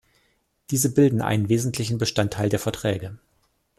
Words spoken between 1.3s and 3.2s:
wesentlichen Bestandteil der Verträge.